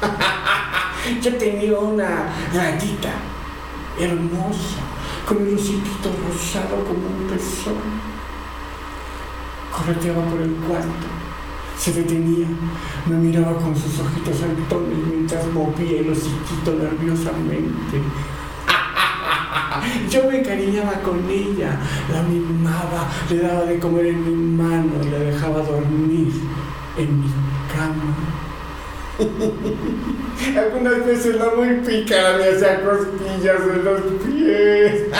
[1.22, 3.12] Yo tenía una ratita
[3.98, 4.82] hermosa,
[5.26, 8.06] con el hociquito rosado como un pezón.
[9.72, 11.06] Correteaba por el cuarto,
[11.78, 12.46] se detenía,
[13.06, 18.00] me miraba con sus ojitos saltones mientras movía el hociquito nerviosamente.
[20.10, 21.78] Yo me cariñaba con ella,
[22.12, 26.32] la mimaba, le daba de comer en mi mano y la dejaba dormir
[26.96, 27.28] en mi
[27.74, 28.45] cama.
[30.56, 35.04] Algunas veces la muy pícara me hacía cosquillas en los pies.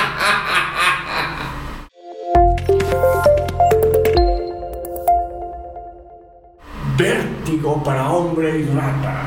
[6.98, 9.22] Vértigo para hombre y rata.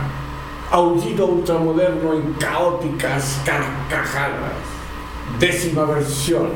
[0.71, 4.53] Aullido ultramoderno en caóticas carcajadas.
[5.39, 6.51] Décima versión.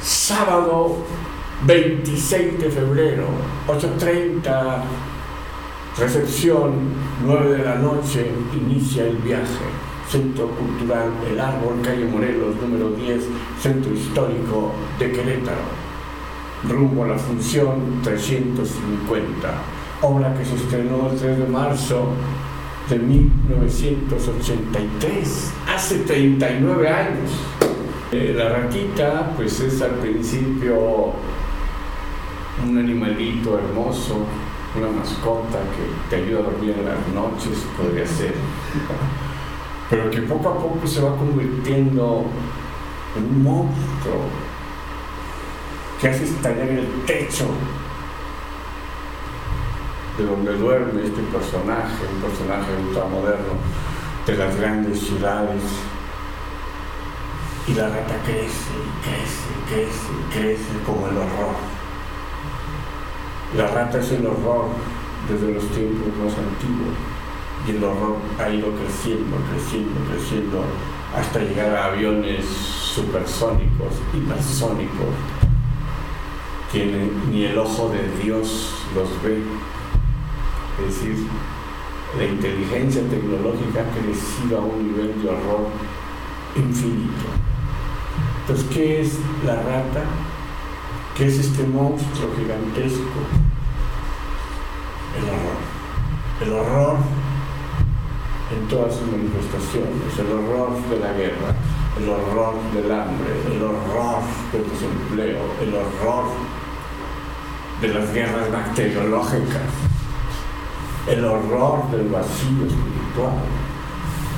[0.00, 0.96] Sábado
[1.66, 3.26] 26 de febrero,
[3.68, 4.82] 8.30
[6.00, 6.72] Recepción,
[7.26, 9.66] 9 de la noche, inicia el viaje.
[10.08, 13.22] Centro Cultural El Árbol, calle Morelos, número 10,
[13.60, 15.60] Centro Histórico de Querétaro.
[16.66, 19.50] Rumbo a la función 350,
[20.00, 22.14] obra que se estrenó el 3 de marzo
[22.88, 27.30] de 1983, hace 39 años.
[28.10, 31.12] Eh, la ratita, pues es al principio
[32.66, 34.24] un animalito hermoso,
[34.76, 38.34] una mascota que te ayuda a dormir en las noches, podría ser,
[39.88, 42.24] pero que poco a poco se va convirtiendo
[43.16, 44.22] en un monstruo
[46.00, 47.46] que hace estallar el techo
[50.16, 53.54] de donde duerme este personaje, un personaje ultramoderno
[54.26, 55.62] de las grandes ciudades.
[57.66, 61.79] Y la rata crece crece crece crece como el horror
[63.56, 64.66] la rata es el horror
[65.28, 66.94] desde los tiempos más antiguos
[67.66, 70.64] y el horror ha ido creciendo, creciendo, creciendo
[71.14, 75.14] hasta llegar a aviones supersónicos, hipersónicos,
[76.72, 79.42] que ni el ojo de Dios los ve.
[80.78, 81.26] Es decir,
[82.16, 85.66] la inteligencia tecnológica ha crecido a un nivel de horror
[86.56, 87.26] infinito.
[88.40, 90.04] Entonces, ¿qué es la rata?
[91.20, 93.20] ¿Qué es este monstruo gigantesco?
[95.18, 95.60] El horror.
[96.40, 96.96] El horror
[98.56, 101.54] en todas sus manifestaciones, el horror de la guerra,
[101.98, 106.24] el horror del hambre, el horror del desempleo, el horror
[107.82, 109.70] de las guerras bacteriológicas,
[111.06, 113.44] el horror del vacío espiritual,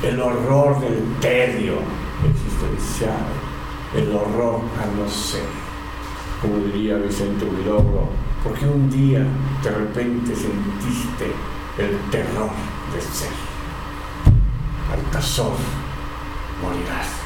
[0.03, 1.75] el horror del tedio
[2.28, 3.22] existencial,
[3.94, 5.62] el horror a no ser
[6.42, 8.08] como diría Vicente Huidobro,
[8.42, 9.25] porque un día
[9.62, 11.30] de repente sentiste
[11.78, 12.50] el terror
[12.92, 13.30] de ser.
[14.92, 15.52] Altazor,
[16.60, 17.22] morirás.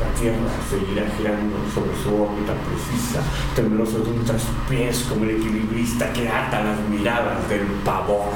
[0.00, 0.36] La Tierra
[0.68, 3.20] seguirá girando sobre su órbita precisa,
[3.54, 8.32] temeroso de un traspiés como el equilibrista que ata las miradas del pavor.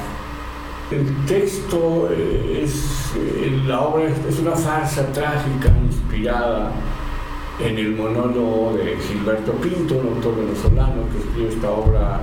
[0.91, 6.71] El texto es, eh, la obra es una farsa trágica inspirada
[7.63, 12.21] en el monólogo de Gilberto Pinto, un autor venezolano que escribió esta obra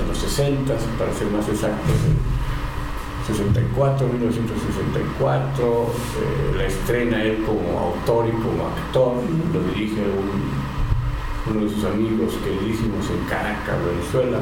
[0.00, 7.78] en los 60, para ser más exactos, en 64, 1964, eh, la estrena él como
[7.78, 9.14] autor y como actor,
[9.52, 10.02] lo dirige
[11.48, 14.38] uno de sus amigos queridísimos en Caracas, Venezuela.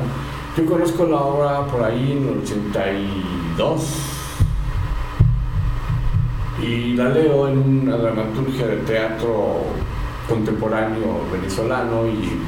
[0.56, 3.82] Yo conozco la obra por ahí en el 82
[6.62, 9.64] y la leo en una dramaturgia de teatro
[10.28, 12.38] contemporáneo venezolano y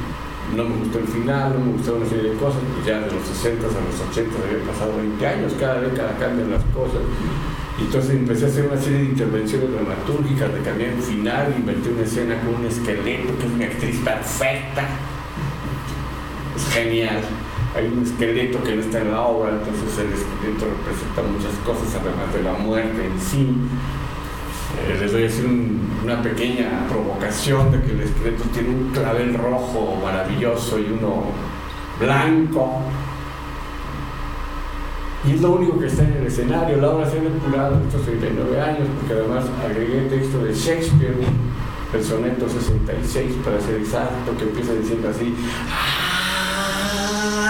[0.55, 3.11] no me gustó el final, no me gustó una serie de cosas, pues ya de
[3.11, 7.01] los 60 a los 80 había pasado 20 años, cada década cambian las cosas.
[7.79, 11.89] Y entonces empecé a hacer una serie de intervenciones dramatúrgicas, de cambiar el final, inventé
[11.89, 14.83] una escena con un esqueleto, que es mi actriz perfecta.
[16.55, 17.21] Es genial.
[17.75, 21.89] Hay un esqueleto que no está en la obra, entonces el esqueleto representa muchas cosas,
[21.99, 23.57] además de la muerte en sí.
[24.85, 25.45] Eh, les doy a decir
[26.03, 31.23] una pequeña provocación de que el esqueleto tiene un clavel rojo maravilloso y uno
[31.99, 32.81] blanco.
[35.25, 36.81] Y es lo único que está en el escenario.
[36.81, 41.15] La obra se ha depurado estos 39 años, porque además agregué el texto de Shakespeare,
[41.93, 45.33] el soneto 66, para ser exacto, que empieza diciendo así: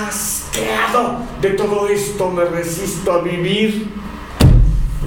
[0.07, 4.02] Asqueado de todo esto, me resisto a vivir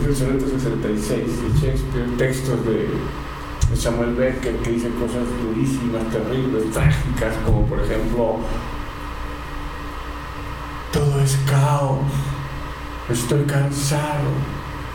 [0.07, 7.35] el soneto 66 de Shakespeare, textos de Samuel Becker que dicen cosas durísimas, terribles, trágicas,
[7.45, 8.37] como por ejemplo,
[10.93, 11.99] todo es caos,
[13.11, 14.31] estoy cansado,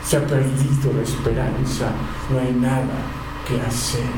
[0.02, 1.92] Se ha perdido la esperanza,
[2.30, 2.96] no hay nada
[3.46, 4.10] que hacer.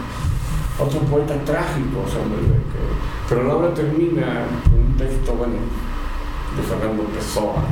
[0.79, 3.29] Otro poeta trágico, Samuel Beckett.
[3.29, 5.57] Pero la obra termina con un texto, bueno,
[6.57, 7.65] de Fernando Pessoa,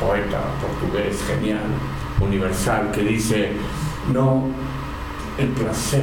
[0.00, 1.68] poeta portugués genial,
[2.20, 3.52] universal, que dice,
[4.12, 4.44] no
[5.38, 6.02] el placer,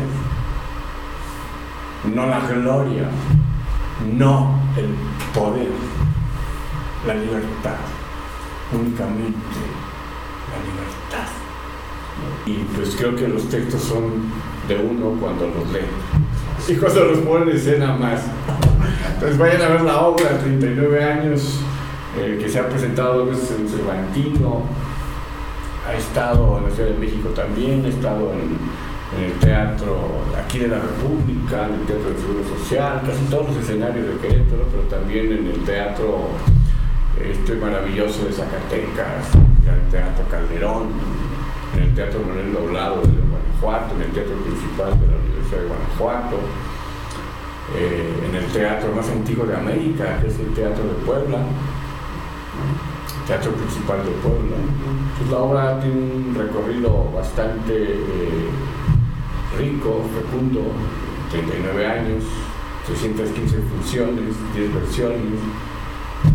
[2.14, 3.10] no la gloria,
[4.18, 4.96] no el
[5.34, 5.70] poder,
[7.06, 7.78] la libertad,
[8.74, 9.62] únicamente
[10.52, 11.32] la libertad.
[12.46, 14.32] Y pues creo que los textos son
[14.68, 15.88] de uno cuando los lee
[16.68, 18.22] y cuando los pone en escena más.
[19.14, 21.60] Entonces vayan a ver la obra, 39 años,
[22.18, 24.64] eh, que se ha presentado dos veces en Cervantino,
[25.88, 29.98] ha estado en la Ciudad de México también, ha estado en, el teatro
[30.40, 34.16] aquí de la República, en el Teatro del Seguro Social, casi todos los escenarios de
[34.22, 36.30] Querétaro, pero también en el teatro
[37.20, 40.88] este maravilloso de Zacatecas, en el Teatro Calderón,
[41.76, 45.68] en el Teatro Manuel Doblado de Guanajuato, en el Teatro Principal de la Universidad de
[45.68, 46.38] Guanajuato,
[47.76, 51.40] eh, en el teatro más antiguo de América, que es el Teatro de Puebla,
[53.28, 54.58] Teatro Principal de Puebla.
[55.18, 58.50] Pues la obra tiene un recorrido bastante eh,
[59.58, 60.62] rico, fecundo,
[61.32, 62.24] 39 años,
[62.88, 65.40] 615 funciones, 10 versiones.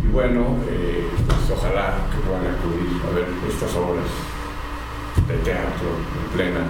[0.03, 4.07] Y bueno, eh, pues ojalá que puedan acudir a ver estas obras
[5.29, 5.89] de teatro
[6.23, 6.67] en plena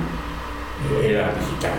[1.03, 1.79] era digital.